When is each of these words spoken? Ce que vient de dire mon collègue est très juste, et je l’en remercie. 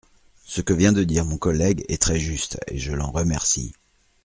Ce 0.45 0.61
que 0.61 0.73
vient 0.73 0.93
de 0.93 1.03
dire 1.03 1.25
mon 1.25 1.37
collègue 1.37 1.85
est 1.87 2.01
très 2.01 2.17
juste, 2.17 2.57
et 2.65 2.79
je 2.79 2.91
l’en 2.91 3.11
remercie. 3.11 3.71